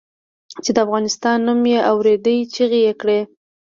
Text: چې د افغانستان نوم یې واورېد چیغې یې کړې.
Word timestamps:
چې 0.63 0.71
د 0.75 0.77
افغانستان 0.85 1.37
نوم 1.47 1.61
یې 1.71 1.79
واورېد 1.83 2.27
چیغې 2.53 2.79
یې 2.87 2.93
کړې. 3.01 3.19